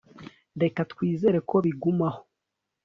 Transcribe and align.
reka 0.61 0.79
twizere 0.91 1.37
ko 1.49 1.55
bigumaho 1.65 2.21